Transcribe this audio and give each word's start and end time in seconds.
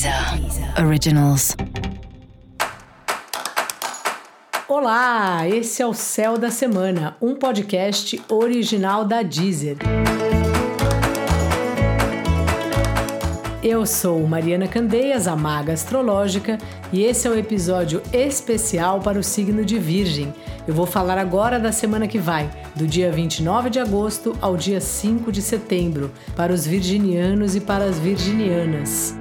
Deezer 0.00 0.82
Originals. 0.82 1.54
Olá, 4.66 5.46
esse 5.46 5.82
é 5.82 5.86
o 5.86 5.92
Céu 5.92 6.38
da 6.38 6.50
Semana, 6.50 7.18
um 7.20 7.34
podcast 7.34 8.18
original 8.30 9.04
da 9.04 9.20
Deezer. 9.22 9.76
Eu 13.62 13.84
sou 13.84 14.26
Mariana 14.26 14.66
Candeias, 14.66 15.28
a 15.28 15.36
maga 15.36 15.74
astrológica, 15.74 16.56
e 16.90 17.02
esse 17.02 17.28
é 17.28 17.30
o 17.30 17.34
um 17.34 17.38
episódio 17.38 18.00
especial 18.10 19.00
para 19.00 19.18
o 19.18 19.22
signo 19.22 19.66
de 19.66 19.78
Virgem. 19.78 20.32
Eu 20.66 20.72
vou 20.72 20.86
falar 20.86 21.18
agora 21.18 21.60
da 21.60 21.72
semana 21.72 22.08
que 22.08 22.18
vai, 22.18 22.50
do 22.74 22.86
dia 22.86 23.12
29 23.12 23.68
de 23.68 23.78
agosto 23.78 24.34
ao 24.40 24.56
dia 24.56 24.80
5 24.80 25.30
de 25.30 25.42
setembro, 25.42 26.10
para 26.34 26.54
os 26.54 26.66
virginianos 26.66 27.54
e 27.54 27.60
para 27.60 27.84
as 27.84 27.98
virginianas. 27.98 29.19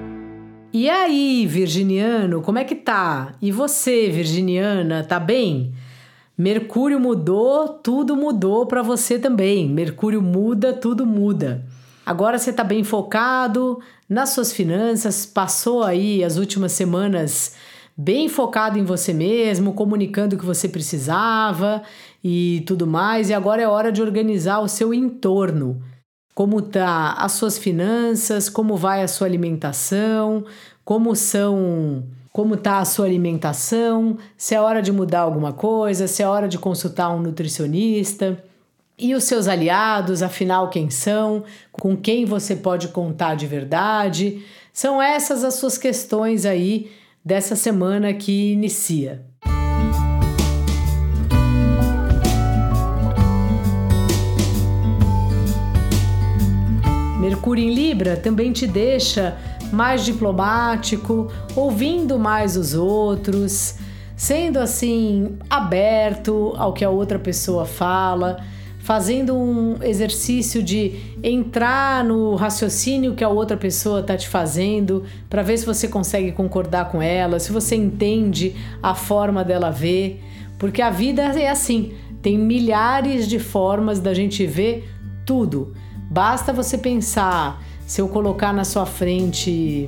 E 0.71 0.87
aí, 0.87 1.47
virginiano, 1.47 2.43
como 2.43 2.59
é 2.59 2.63
que 2.63 2.75
tá? 2.75 3.33
E 3.41 3.51
você, 3.51 4.07
virginiana, 4.09 5.03
tá 5.03 5.19
bem? 5.19 5.73
Mercúrio 6.37 6.99
mudou, 6.99 7.69
tudo 7.69 8.15
mudou 8.15 8.67
para 8.67 8.83
você 8.83 9.17
também. 9.17 9.67
Mercúrio 9.67 10.21
muda, 10.21 10.71
tudo 10.71 11.07
muda. 11.07 11.65
Agora 12.05 12.37
você 12.37 12.51
está 12.51 12.63
bem 12.63 12.83
focado 12.83 13.79
nas 14.07 14.29
suas 14.29 14.53
finanças, 14.53 15.25
passou 15.25 15.83
aí 15.83 16.23
as 16.23 16.37
últimas 16.37 16.71
semanas 16.71 17.55
bem 17.97 18.29
focado 18.29 18.77
em 18.77 18.83
você 18.85 19.11
mesmo, 19.11 19.73
comunicando 19.73 20.35
o 20.35 20.39
que 20.39 20.45
você 20.45 20.69
precisava 20.69 21.81
e 22.23 22.63
tudo 22.67 22.85
mais, 22.85 23.29
e 23.29 23.33
agora 23.33 23.61
é 23.61 23.67
hora 23.67 23.91
de 23.91 24.03
organizar 24.03 24.59
o 24.59 24.67
seu 24.67 24.93
entorno. 24.93 25.81
Como 26.33 26.61
tá 26.61 27.13
as 27.13 27.33
suas 27.33 27.57
finanças, 27.57 28.49
como 28.49 28.77
vai 28.77 29.03
a 29.03 29.07
sua 29.07 29.27
alimentação, 29.27 30.45
como 30.85 31.15
são 31.15 32.03
como 32.31 32.55
tá 32.55 32.77
a 32.79 32.85
sua 32.85 33.05
alimentação, 33.05 34.17
se 34.37 34.55
é 34.55 34.61
hora 34.61 34.81
de 34.81 34.91
mudar 34.91 35.21
alguma 35.21 35.51
coisa, 35.51 36.07
se 36.07 36.21
é 36.23 36.27
hora 36.27 36.47
de 36.47 36.57
consultar 36.57 37.09
um 37.09 37.19
nutricionista. 37.19 38.41
E 38.97 39.15
os 39.15 39.23
seus 39.23 39.47
aliados, 39.47 40.21
afinal, 40.21 40.69
quem 40.69 40.89
são? 40.89 41.43
Com 41.71 41.97
quem 41.97 42.25
você 42.25 42.55
pode 42.55 42.89
contar 42.89 43.35
de 43.35 43.47
verdade? 43.47 44.45
São 44.71 45.01
essas 45.01 45.43
as 45.43 45.55
suas 45.55 45.77
questões 45.77 46.45
aí 46.45 46.91
dessa 47.25 47.55
semana 47.55 48.13
que 48.13 48.53
inicia. 48.53 49.25
Mercúrio 57.19 57.63
em 57.63 57.73
Libra 57.73 58.15
também 58.15 58.51
te 58.51 58.65
deixa 58.65 59.37
mais 59.71 60.05
diplomático, 60.05 61.31
ouvindo 61.55 62.17
mais 62.17 62.55
os 62.55 62.73
outros, 62.73 63.75
sendo 64.15 64.57
assim 64.57 65.37
aberto 65.49 66.53
ao 66.57 66.73
que 66.73 66.83
a 66.83 66.89
outra 66.89 67.19
pessoa 67.19 67.65
fala 67.65 68.37
fazendo 68.89 69.35
um 69.35 69.77
exercício 69.83 70.63
de 70.63 70.95
entrar 71.21 72.03
no 72.03 72.33
raciocínio 72.33 73.13
que 73.13 73.23
a 73.23 73.29
outra 73.29 73.55
pessoa 73.55 73.99
está 73.99 74.17
te 74.17 74.27
fazendo, 74.27 75.03
para 75.29 75.43
ver 75.43 75.59
se 75.59 75.65
você 75.67 75.87
consegue 75.87 76.31
concordar 76.31 76.89
com 76.89 76.99
ela, 76.99 77.39
se 77.39 77.51
você 77.51 77.75
entende 77.75 78.55
a 78.81 78.95
forma 78.95 79.43
dela 79.43 79.69
ver, 79.69 80.23
porque 80.57 80.81
a 80.81 80.89
vida 80.89 81.21
é 81.21 81.49
assim, 81.49 81.93
tem 82.19 82.35
milhares 82.35 83.27
de 83.27 83.37
formas 83.37 83.99
da 83.99 84.11
gente 84.11 84.43
ver 84.47 84.89
tudo. 85.23 85.73
Basta 86.09 86.51
você 86.51 86.75
pensar, 86.75 87.63
se 87.85 88.01
eu 88.01 88.07
colocar 88.07 88.51
na 88.51 88.63
sua 88.63 88.85
frente 88.85 89.87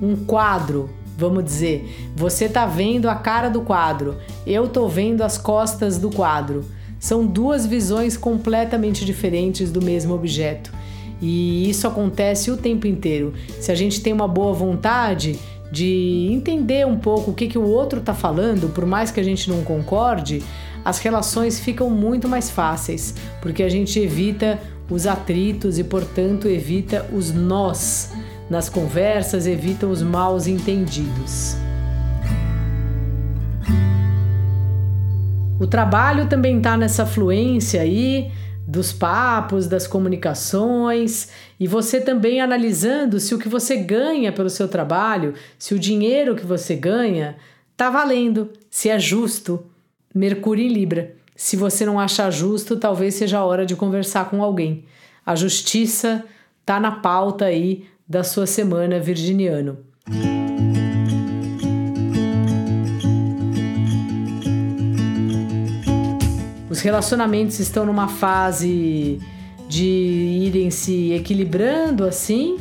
um 0.00 0.14
quadro, 0.14 0.88
vamos 1.18 1.44
dizer, 1.44 2.08
você 2.14 2.44
está 2.44 2.66
vendo 2.66 3.08
a 3.10 3.16
cara 3.16 3.48
do 3.48 3.62
quadro, 3.62 4.16
eu 4.46 4.66
estou 4.66 4.88
vendo 4.88 5.22
as 5.22 5.36
costas 5.36 5.98
do 5.98 6.08
quadro. 6.08 6.64
São 7.00 7.26
duas 7.26 7.66
visões 7.66 8.16
completamente 8.16 9.04
diferentes 9.04 9.72
do 9.72 9.82
mesmo 9.82 10.14
objeto. 10.14 10.72
E 11.20 11.68
isso 11.68 11.88
acontece 11.88 12.50
o 12.50 12.56
tempo 12.56 12.86
inteiro. 12.86 13.34
Se 13.60 13.72
a 13.72 13.74
gente 13.74 14.00
tem 14.00 14.12
uma 14.12 14.28
boa 14.28 14.52
vontade 14.52 15.38
de 15.72 16.28
entender 16.30 16.86
um 16.86 16.96
pouco 16.96 17.32
o 17.32 17.34
que, 17.34 17.48
que 17.48 17.58
o 17.58 17.64
outro 17.64 17.98
está 17.98 18.14
falando, 18.14 18.72
por 18.72 18.86
mais 18.86 19.10
que 19.10 19.18
a 19.18 19.22
gente 19.22 19.50
não 19.50 19.62
concorde, 19.62 20.42
as 20.86 21.00
relações 21.00 21.58
ficam 21.58 21.90
muito 21.90 22.28
mais 22.28 22.48
fáceis, 22.48 23.12
porque 23.42 23.64
a 23.64 23.68
gente 23.68 23.98
evita 23.98 24.56
os 24.88 25.04
atritos 25.04 25.80
e, 25.80 25.82
portanto, 25.82 26.46
evita 26.46 27.04
os 27.12 27.32
nós 27.32 28.12
nas 28.48 28.68
conversas, 28.68 29.48
evita 29.48 29.84
os 29.88 30.00
maus 30.00 30.46
entendidos. 30.46 31.56
O 35.58 35.66
trabalho 35.66 36.28
também 36.28 36.58
está 36.58 36.76
nessa 36.76 37.04
fluência 37.04 37.82
aí 37.82 38.30
dos 38.64 38.92
papos, 38.92 39.66
das 39.66 39.88
comunicações, 39.88 41.30
e 41.58 41.66
você 41.66 42.00
também 42.00 42.40
analisando 42.40 43.18
se 43.18 43.34
o 43.34 43.40
que 43.40 43.48
você 43.48 43.76
ganha 43.76 44.30
pelo 44.30 44.48
seu 44.48 44.68
trabalho, 44.68 45.34
se 45.58 45.74
o 45.74 45.80
dinheiro 45.80 46.36
que 46.36 46.46
você 46.46 46.76
ganha 46.76 47.34
está 47.72 47.90
valendo, 47.90 48.52
se 48.70 48.88
é 48.88 49.00
justo. 49.00 49.66
Mercúrio 50.16 50.64
em 50.64 50.72
Libra. 50.72 51.14
Se 51.36 51.58
você 51.58 51.84
não 51.84 52.00
achar 52.00 52.30
justo, 52.30 52.78
talvez 52.78 53.16
seja 53.16 53.36
a 53.36 53.44
hora 53.44 53.66
de 53.66 53.76
conversar 53.76 54.30
com 54.30 54.42
alguém. 54.42 54.86
A 55.26 55.34
justiça 55.34 56.24
está 56.62 56.80
na 56.80 56.90
pauta 56.90 57.44
aí 57.44 57.84
da 58.08 58.24
sua 58.24 58.46
semana 58.46 58.98
virginiano. 58.98 59.76
Os 66.70 66.80
relacionamentos 66.80 67.58
estão 67.60 67.84
numa 67.84 68.08
fase 68.08 69.20
de 69.68 69.84
irem 69.84 70.70
se 70.70 71.12
equilibrando 71.12 72.04
assim, 72.06 72.56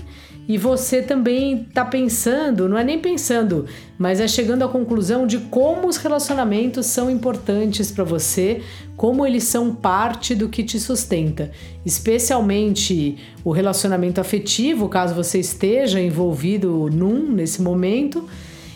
e 0.47 0.57
você 0.57 1.01
também 1.01 1.65
está 1.67 1.83
pensando, 1.83 2.69
não 2.69 2.77
é 2.77 2.83
nem 2.83 2.99
pensando, 2.99 3.65
mas 3.97 4.19
é 4.19 4.27
chegando 4.27 4.63
à 4.63 4.67
conclusão 4.67 5.25
de 5.25 5.39
como 5.39 5.87
os 5.87 5.97
relacionamentos 5.97 6.85
são 6.85 7.09
importantes 7.09 7.91
para 7.91 8.03
você, 8.03 8.61
como 8.95 9.25
eles 9.25 9.43
são 9.45 9.73
parte 9.73 10.35
do 10.35 10.47
que 10.47 10.63
te 10.63 10.79
sustenta, 10.79 11.51
especialmente 11.85 13.17
o 13.43 13.51
relacionamento 13.51 14.21
afetivo, 14.21 14.87
caso 14.87 15.15
você 15.15 15.39
esteja 15.39 15.99
envolvido 15.99 16.89
num 16.91 17.31
nesse 17.31 17.61
momento 17.61 18.27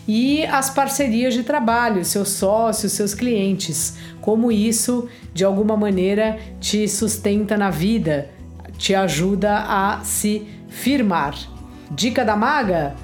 e 0.08 0.44
as 0.46 0.70
parcerias 0.70 1.34
de 1.34 1.44
trabalho, 1.44 2.04
seus 2.04 2.30
sócios, 2.30 2.92
seus 2.92 3.14
clientes, 3.14 3.96
como 4.20 4.50
isso 4.50 5.08
de 5.32 5.44
alguma 5.44 5.76
maneira 5.76 6.36
te 6.58 6.88
sustenta 6.88 7.56
na 7.56 7.70
vida, 7.70 8.28
te 8.76 8.92
ajuda 8.92 9.64
a 9.68 10.00
se 10.02 10.48
firmar. 10.68 11.59
Dica 11.90 12.24
da 12.24 12.36
maga: 12.36 12.94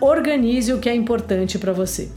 organize 0.00 0.72
o 0.72 0.78
que 0.78 0.88
é 0.88 0.94
importante 0.94 1.58
para 1.58 1.72
você. 1.72 2.10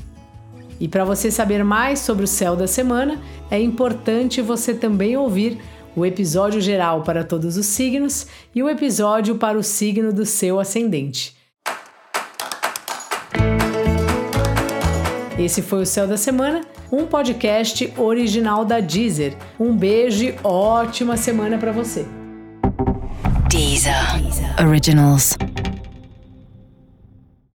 E 0.79 0.87
para 0.87 1.03
você 1.03 1.29
saber 1.29 1.63
mais 1.63 1.99
sobre 1.99 2.23
o 2.23 2.27
céu 2.27 2.55
da 2.55 2.65
semana, 2.65 3.19
é 3.51 3.59
importante 3.59 4.41
você 4.41 4.73
também 4.73 5.17
ouvir 5.17 5.59
o 5.95 6.05
episódio 6.05 6.61
geral 6.61 7.03
para 7.03 7.23
todos 7.23 7.57
os 7.57 7.65
signos 7.65 8.27
e 8.55 8.63
o 8.63 8.69
episódio 8.69 9.35
para 9.35 9.57
o 9.57 9.63
signo 9.63 10.13
do 10.13 10.25
seu 10.25 10.59
ascendente. 10.59 11.37
Esse 15.37 15.61
foi 15.61 15.81
o 15.81 15.85
Céu 15.85 16.05
da 16.05 16.17
Semana, 16.17 16.61
um 16.91 17.05
podcast 17.05 17.93
original 17.97 18.65
da 18.65 18.81
Deezer. 18.81 19.37
Um 19.57 19.75
beijo 19.75 20.25
e 20.25 20.35
ótima 20.43 21.15
semana 21.15 21.57
para 21.57 21.71
você. 21.71 22.05
Deezer. 23.49 24.21
Deezer. 24.21 24.67
Originals. 24.67 25.37